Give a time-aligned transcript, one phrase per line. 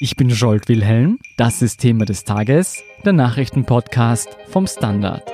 [0.00, 5.28] Ich bin Jolt Wilhelm, das ist Thema des Tages, der Nachrichtenpodcast vom Standard.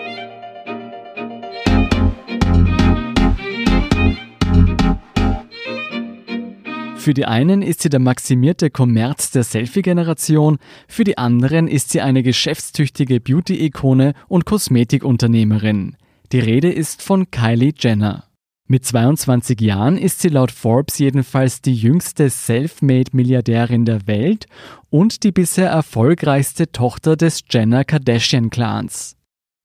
[6.96, 10.56] Für die einen ist sie der maximierte Kommerz der Selfie-Generation,
[10.88, 15.96] für die anderen ist sie eine geschäftstüchtige Beauty-Ikone und Kosmetikunternehmerin.
[16.32, 18.24] Die Rede ist von Kylie Jenner.
[18.66, 24.46] Mit 22 Jahren ist sie laut Forbes jedenfalls die jüngste Selfmade-Milliardärin der Welt
[24.88, 29.16] und die bisher erfolgreichste Tochter des Jenner Kardashian-Clans.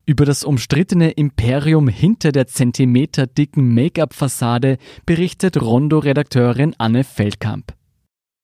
[0.05, 7.73] Über das umstrittene Imperium hinter der zentimeterdicken Make-up-Fassade berichtet Rondo-Redakteurin Anne Feldkamp.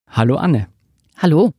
[0.08, 0.68] Hallo Anne.
[1.18, 1.52] Hallo.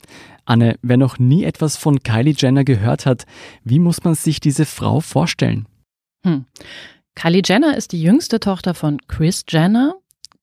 [0.45, 3.27] Anne, wer noch nie etwas von Kylie Jenner gehört hat,
[3.63, 5.67] wie muss man sich diese Frau vorstellen?
[6.25, 6.45] Hm.
[7.17, 9.95] Kylie Jenner ist die jüngste Tochter von Chris Jenner.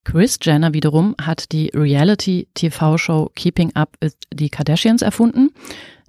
[0.03, 5.51] Chris Jenner wiederum hat die Reality-TV-Show Keeping Up with the Kardashians erfunden.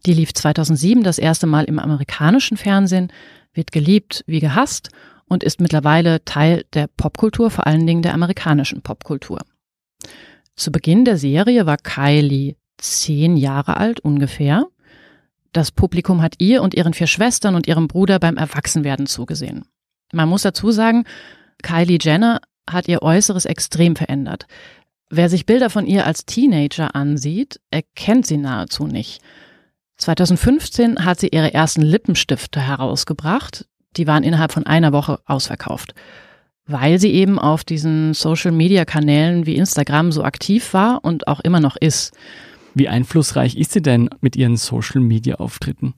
[0.08, 3.13] Die lief 2007 das erste Mal im amerikanischen Fernsehen,
[3.54, 4.90] wird geliebt wie gehasst
[5.27, 9.41] und ist mittlerweile Teil der Popkultur, vor allen Dingen der amerikanischen Popkultur.
[10.55, 14.66] Zu Beginn der Serie war Kylie zehn Jahre alt ungefähr.
[15.54, 19.66] Das Publikum hat ihr und ihren vier Schwestern und ihrem Bruder beim Erwachsenwerden zugesehen.
[20.13, 21.05] Man muss dazu sagen,
[21.63, 24.48] Kylie Jenner hat ihr Äußeres extrem verändert.
[25.09, 29.21] Wer sich Bilder von ihr als Teenager ansieht, erkennt sie nahezu nicht.
[29.98, 33.67] 2015 hat sie ihre ersten Lippenstifte herausgebracht.
[33.98, 35.93] Die waren innerhalb von einer Woche ausverkauft.
[36.65, 41.76] Weil sie eben auf diesen Social-Media-Kanälen wie Instagram so aktiv war und auch immer noch
[41.76, 42.13] ist.
[42.73, 45.93] Wie einflussreich ist sie denn mit ihren Social-Media-Auftritten?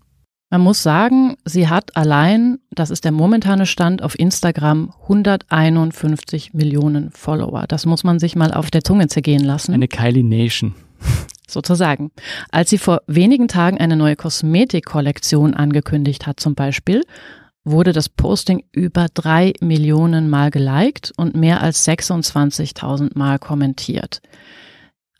[0.49, 7.11] Man muss sagen, sie hat allein, das ist der momentane Stand auf Instagram, 151 Millionen
[7.11, 7.65] Follower.
[7.67, 9.73] Das muss man sich mal auf der Zunge zergehen lassen.
[9.73, 10.73] Eine Kylie Nation.
[11.49, 12.11] Sozusagen.
[12.49, 17.03] Als sie vor wenigen Tagen eine neue Kosmetikkollektion angekündigt hat zum Beispiel,
[17.65, 24.21] wurde das Posting über drei Millionen Mal geliked und mehr als 26.000 Mal kommentiert.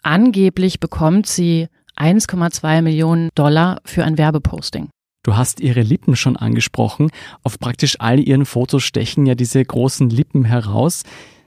[0.03, 1.67] Angeblich bekommt sie
[1.97, 4.89] 1,2 Millionen Dollar für ein Werbeposting.
[5.27, 7.09] Du hast ihre Lippen schon angesprochen.
[7.43, 11.03] Auf praktisch all ihren Fotos stechen ja diese großen Lippen heraus.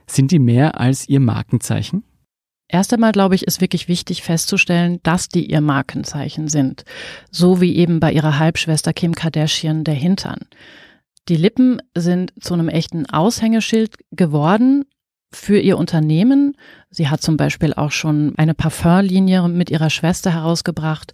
[0.06, 2.04] Sind die mehr als ihr Markenzeichen?
[2.68, 6.84] Erst einmal, glaube ich, ist wirklich wichtig festzustellen, dass die ihr Markenzeichen sind.
[7.30, 10.40] So wie eben bei ihrer Halbschwester Kim Kardashian der Hintern.
[11.30, 14.84] Die Lippen sind zu einem echten Aushängeschild geworden,
[15.32, 16.56] für ihr Unternehmen.
[16.90, 21.12] Sie hat zum Beispiel auch schon eine Parfumlinie mit ihrer Schwester herausgebracht,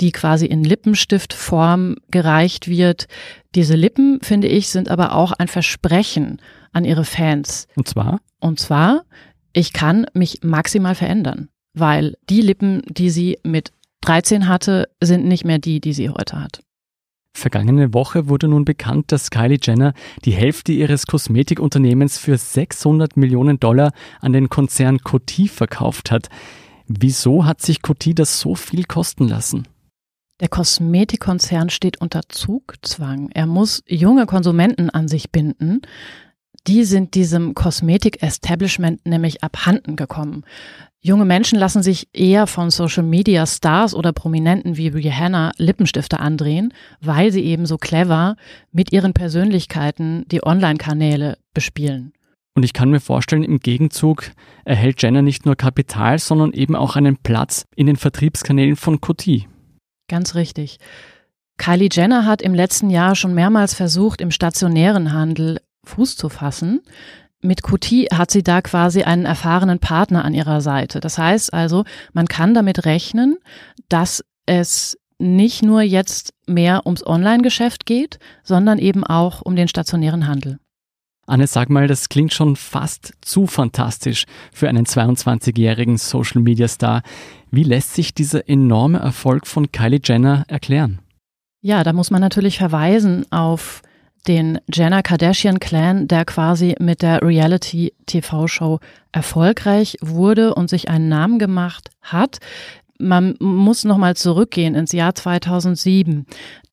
[0.00, 3.08] die quasi in Lippenstiftform gereicht wird.
[3.54, 6.40] Diese Lippen, finde ich, sind aber auch ein Versprechen
[6.72, 7.68] an ihre Fans.
[7.76, 8.20] Und zwar?
[8.40, 9.04] Und zwar,
[9.52, 15.44] ich kann mich maximal verändern, weil die Lippen, die sie mit 13 hatte, sind nicht
[15.44, 16.60] mehr die, die sie heute hat.
[17.38, 19.94] Vergangene Woche wurde nun bekannt, dass Kylie Jenner
[20.24, 26.30] die Hälfte ihres Kosmetikunternehmens für 600 Millionen Dollar an den Konzern Coty verkauft hat.
[26.88, 29.68] Wieso hat sich Coty das so viel kosten lassen?
[30.40, 33.30] Der Kosmetikkonzern steht unter Zugzwang.
[33.32, 35.82] Er muss junge Konsumenten an sich binden.
[36.68, 40.44] Die sind diesem Kosmetik-Establishment nämlich abhanden gekommen.
[41.00, 46.74] Junge Menschen lassen sich eher von Social Media Stars oder Prominenten wie Rihanna Lippenstifte andrehen,
[47.00, 48.36] weil sie eben so clever
[48.70, 52.12] mit ihren Persönlichkeiten die Online-Kanäle bespielen.
[52.54, 54.30] Und ich kann mir vorstellen, im Gegenzug
[54.66, 59.48] erhält Jenner nicht nur Kapital, sondern eben auch einen Platz in den Vertriebskanälen von Coty.
[60.08, 60.80] Ganz richtig.
[61.56, 66.80] Kylie Jenner hat im letzten Jahr schon mehrmals versucht, im stationären Handel Fuß zu fassen.
[67.40, 71.00] Mit Qt hat sie da quasi einen erfahrenen Partner an ihrer Seite.
[71.00, 73.38] Das heißt also, man kann damit rechnen,
[73.88, 80.26] dass es nicht nur jetzt mehr ums Online-Geschäft geht, sondern eben auch um den stationären
[80.26, 80.58] Handel.
[81.26, 87.02] Anne, sag mal, das klingt schon fast zu fantastisch für einen 22-jährigen Social-Media-Star.
[87.50, 91.00] Wie lässt sich dieser enorme Erfolg von Kylie Jenner erklären?
[91.60, 93.82] Ja, da muss man natürlich verweisen auf
[94.26, 98.80] den Jenner Kardashian Clan, der quasi mit der Reality TV Show
[99.12, 102.38] erfolgreich wurde und sich einen Namen gemacht hat.
[102.98, 106.26] Man muss nochmal zurückgehen ins Jahr 2007.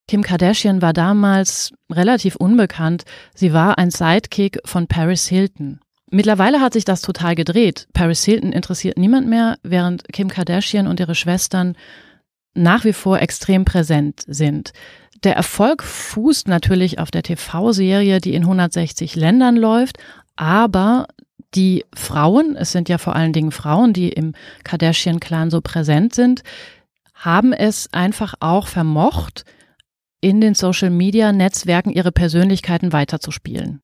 [0.08, 3.06] Kim Kardashian war damals relativ unbekannt.
[3.34, 5.80] Sie war ein Sidekick von Paris Hilton.
[6.12, 7.88] Mittlerweile hat sich das total gedreht.
[7.94, 11.76] Paris Hilton interessiert niemand mehr, während Kim Kardashian und ihre Schwestern
[12.54, 14.72] nach wie vor extrem präsent sind.
[15.24, 19.98] Der Erfolg fußt natürlich auf der TV-Serie, die in 160 Ländern läuft,
[20.36, 21.08] aber
[21.56, 24.34] die Frauen, es sind ja vor allen Dingen Frauen, die im
[24.64, 26.44] Kardashian-Clan so präsent sind,
[27.14, 29.46] haben es einfach auch vermocht,
[30.22, 33.82] in den Social-Media-Netzwerken ihre Persönlichkeiten weiterzuspielen.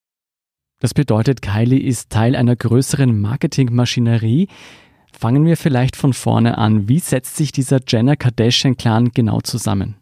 [0.79, 4.47] Das bedeutet, Kylie ist Teil einer größeren Marketingmaschinerie.
[5.13, 6.89] Fangen wir vielleicht von vorne an.
[6.89, 10.00] Wie setzt sich dieser Jenner Kardashian-Clan genau zusammen?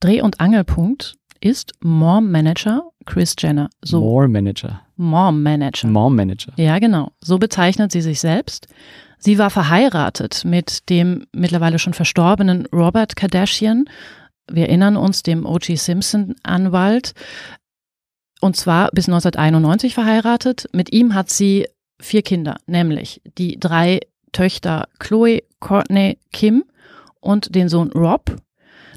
[0.00, 3.70] Dreh- und Angelpunkt ist Mom Manager Chris Jenner.
[3.82, 4.00] So.
[4.00, 4.82] More Manager.
[4.96, 5.88] Mom Manager.
[5.88, 6.52] Mom Manager.
[6.56, 7.12] Ja, genau.
[7.20, 8.66] So bezeichnet sie sich selbst.
[9.18, 13.84] Sie war verheiratet mit dem mittlerweile schon verstorbenen Robert Kardashian.
[14.50, 15.76] Wir erinnern uns dem O.G.
[15.76, 17.12] Simpson Anwalt.
[18.40, 20.68] Und zwar bis 1991 verheiratet.
[20.72, 21.66] Mit ihm hat sie
[22.00, 24.00] vier Kinder, nämlich die drei
[24.32, 26.64] Töchter Chloe, Courtney, Kim
[27.20, 28.36] und den Sohn Rob.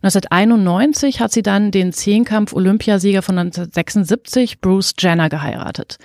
[0.03, 5.97] 1991 hat sie dann den Zehnkampf-Olympiasieger von 1976, Bruce Jenner, geheiratet.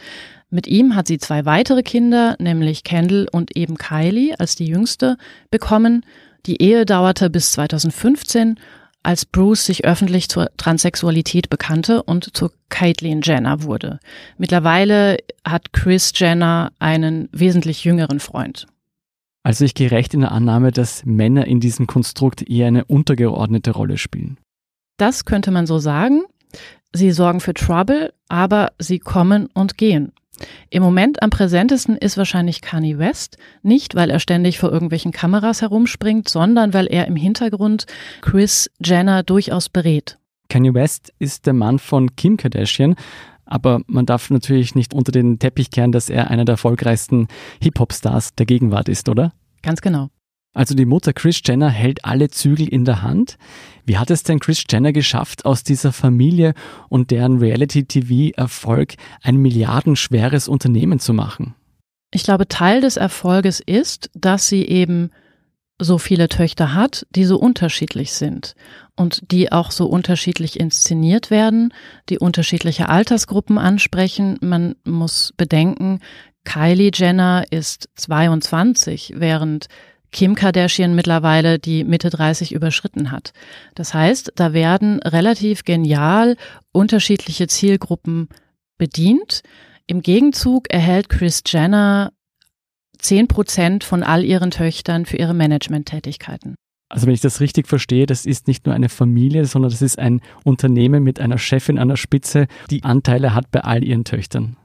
[0.51, 5.17] Mit ihm hat sie zwei weitere Kinder, nämlich Kendall und eben Kylie als die jüngste,
[5.51, 6.07] bekommen.
[6.47, 8.61] Die Ehe dauerte bis 2015,
[9.03, 13.99] als Bruce sich öffentlich zur Transsexualität bekannte und zur Caitlyn Jenner wurde.
[14.37, 18.67] Mittlerweile hat Chris Jenner einen wesentlich jüngeren Freund.
[19.49, 23.71] Also ich gehe recht in der Annahme, dass Männer in diesem Konstrukt eher eine untergeordnete
[23.71, 24.37] Rolle spielen.
[24.99, 26.25] Das könnte man so sagen.
[26.93, 30.13] Sie sorgen für Trouble, aber sie kommen und gehen.
[30.69, 35.63] Im Moment am präsentesten ist wahrscheinlich Kanye West, nicht weil er ständig vor irgendwelchen Kameras
[35.63, 37.87] herumspringt, sondern weil er im Hintergrund
[38.21, 40.19] Chris Jenner durchaus berät.
[40.51, 42.97] Kanye West ist der Mann von Kim Kardashian,
[43.49, 47.29] aber man darf natürlich nicht unter den Teppich kehren, dass er einer der erfolgreichsten
[47.61, 49.33] Hip-Hop-Stars der Gegenwart ist, oder?
[49.63, 50.11] Ganz genau.
[50.55, 53.37] Also die Mutter Chris Jenner hält alle Zügel in der Hand.
[53.85, 56.55] Wie hat es denn Chris Jenner geschafft, aus dieser Familie
[56.89, 61.55] und deren Reality-TV-Erfolg ein milliardenschweres Unternehmen zu machen?
[62.11, 65.11] Ich glaube, Teil des Erfolges ist, dass sie eben
[65.81, 68.55] so viele Töchter hat, die so unterschiedlich sind
[68.97, 71.73] und die auch so unterschiedlich inszeniert werden,
[72.09, 74.39] die unterschiedliche Altersgruppen ansprechen.
[74.41, 76.01] Man muss bedenken,
[76.45, 79.67] Kylie Jenner ist 22, während
[80.11, 83.33] Kim Kardashian mittlerweile die Mitte 30 überschritten hat.
[83.75, 86.37] Das heißt, da werden relativ genial
[86.73, 88.29] unterschiedliche Zielgruppen
[88.79, 89.43] bedient.
[89.87, 92.13] Im Gegenzug erhält Chris Jenner
[92.99, 96.55] 10 Prozent von all ihren Töchtern für ihre Managementtätigkeiten.
[96.91, 99.99] Also wenn ich das richtig verstehe, das ist nicht nur eine Familie, sondern das ist
[99.99, 104.57] ein Unternehmen mit einer Chefin an der Spitze, die Anteile hat bei all ihren Töchtern.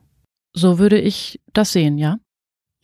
[0.53, 2.18] So würde ich das sehen, ja.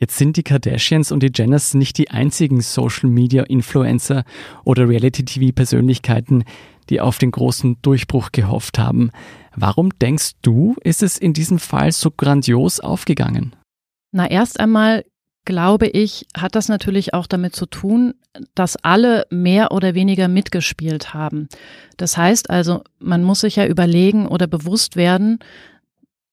[0.01, 4.23] Jetzt sind die Kardashians und die Jenners nicht die einzigen Social-Media-Influencer
[4.63, 6.45] oder Reality-TV-Persönlichkeiten,
[6.89, 9.11] die auf den großen Durchbruch gehofft haben.
[9.55, 13.55] Warum denkst du, ist es in diesem Fall so grandios aufgegangen?
[14.11, 15.03] Na, erst einmal
[15.49, 18.13] glaube ich, hat das natürlich auch damit zu tun,
[18.53, 21.49] dass alle mehr oder weniger mitgespielt haben.
[21.97, 25.39] Das heißt also, man muss sich ja überlegen oder bewusst werden,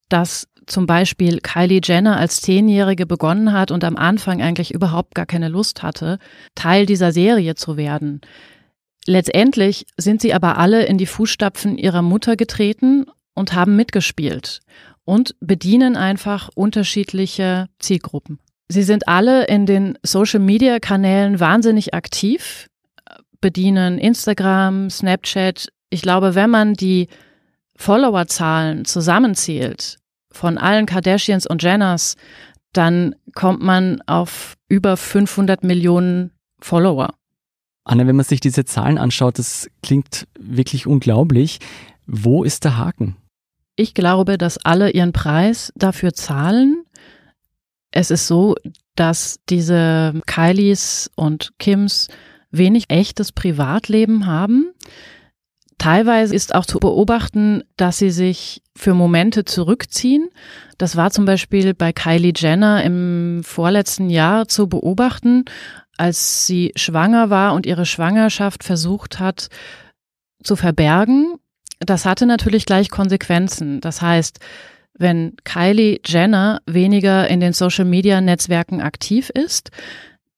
[0.07, 5.25] dass zum Beispiel Kylie Jenner als Zehnjährige begonnen hat und am Anfang eigentlich überhaupt gar
[5.25, 6.19] keine Lust hatte,
[6.53, 8.21] Teil dieser Serie zu werden.
[9.07, 14.59] Letztendlich sind sie aber alle in die Fußstapfen ihrer Mutter getreten und haben mitgespielt
[15.05, 18.37] und bedienen einfach unterschiedliche Zielgruppen.
[18.69, 22.67] Sie sind alle in den Social-Media-Kanälen wahnsinnig aktiv,
[23.39, 25.69] bedienen Instagram, Snapchat.
[25.89, 27.07] Ich glaube, wenn man die
[27.77, 29.97] Followerzahlen zusammenzählt,
[30.31, 32.15] von allen Kardashians und Jenners,
[32.73, 37.13] dann kommt man auf über 500 Millionen Follower.
[37.85, 41.59] Anna, wenn man sich diese Zahlen anschaut, das klingt wirklich unglaublich.
[42.05, 43.15] Wo ist der Haken?
[43.75, 46.83] Ich glaube, dass alle ihren Preis dafür zahlen.
[47.97, 48.53] Es ist so,
[48.95, 52.09] dass diese Kylies und Kims
[52.51, 54.71] wenig echtes Privatleben haben.
[55.79, 60.29] Teilweise ist auch zu beobachten, dass sie sich für Momente zurückziehen.
[60.77, 65.45] Das war zum Beispiel bei Kylie Jenner im vorletzten Jahr zu beobachten,
[65.97, 69.49] als sie schwanger war und ihre Schwangerschaft versucht hat
[70.43, 71.39] zu verbergen.
[71.79, 73.81] Das hatte natürlich gleich Konsequenzen.
[73.81, 74.39] Das heißt,
[74.97, 79.71] wenn Kylie Jenner weniger in den Social-Media-Netzwerken aktiv ist,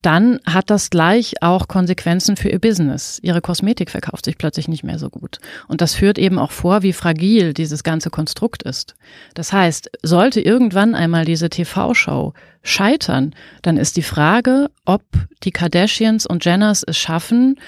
[0.01, 3.19] dann hat das gleich auch Konsequenzen für ihr Business.
[3.21, 5.39] Ihre Kosmetik verkauft sich plötzlich nicht mehr so gut.
[5.67, 8.95] Und das führt eben auch vor, wie fragil dieses ganze Konstrukt ist.
[9.33, 15.03] Das heißt, sollte irgendwann einmal diese TV-Show scheitern, dann ist die Frage, ob
[15.43, 17.59] die Kardashians und Jenners es schaffen,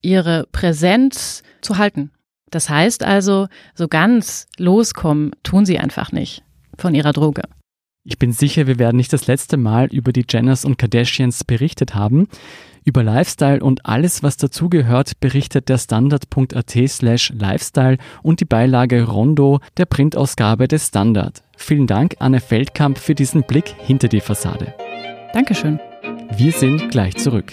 [0.00, 2.12] ihre Präsenz zu halten.
[2.50, 6.42] Das heißt also, so ganz loskommen tun sie einfach nicht
[6.76, 7.42] von ihrer Droge.
[8.04, 11.94] Ich bin sicher, wir werden nicht das letzte Mal über die Jenners und Kardashians berichtet
[11.94, 12.28] haben.
[12.84, 19.60] Über Lifestyle und alles, was dazugehört, berichtet der Standard.at slash Lifestyle und die Beilage Rondo
[19.76, 21.42] der Printausgabe des Standard.
[21.58, 24.74] Vielen Dank, Anne Feldkamp, für diesen Blick hinter die Fassade.
[25.34, 25.78] Dankeschön.
[26.36, 27.52] Wir sind gleich zurück.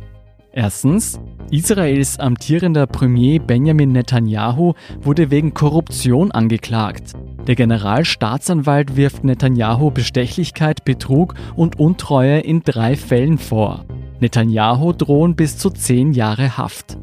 [0.53, 7.13] Erstens, Israels amtierender Premier Benjamin Netanyahu wurde wegen Korruption angeklagt.
[7.47, 13.85] Der Generalstaatsanwalt wirft Netanyahu Bestechlichkeit, Betrug und Untreue in drei Fällen vor.
[14.19, 16.97] Netanyahu drohen bis zu zehn Jahre Haft.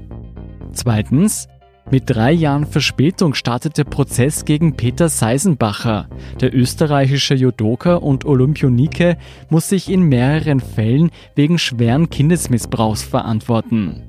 [0.72, 1.48] Zweitens,
[1.90, 6.08] mit drei Jahren Verspätung startet der Prozess gegen Peter Seisenbacher.
[6.40, 9.16] Der österreichische Judoka und Olympionike
[9.48, 14.02] muss sich in mehreren Fällen wegen schweren Kindesmissbrauchs verantworten.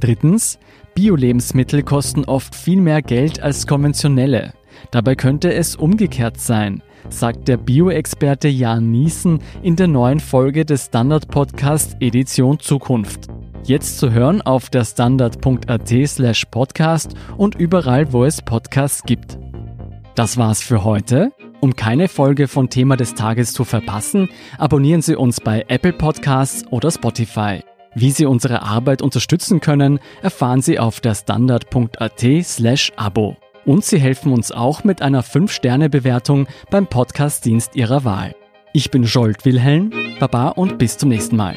[0.00, 0.58] Drittens,
[0.94, 4.52] Bio-Lebensmittel kosten oft viel mehr Geld als konventionelle.
[4.90, 10.86] Dabei könnte es umgekehrt sein, sagt der Bio-Experte Jan Niesen in der neuen Folge des
[10.86, 13.28] Standard-Podcast Edition Zukunft.
[13.66, 19.38] Jetzt zu hören auf der standard.at slash podcast und überall, wo es Podcasts gibt.
[20.14, 21.32] Das war's für heute.
[21.60, 26.64] Um keine Folge von Thema des Tages zu verpassen, abonnieren Sie uns bei Apple Podcasts
[26.70, 27.60] oder Spotify.
[27.96, 33.36] Wie Sie unsere Arbeit unterstützen können, erfahren Sie auf der standard.at slash Abo.
[33.64, 38.36] Und Sie helfen uns auch mit einer 5-Sterne-Bewertung beim Podcast-Dienst Ihrer Wahl.
[38.72, 41.56] Ich bin Jolt Wilhelm, Baba und bis zum nächsten Mal.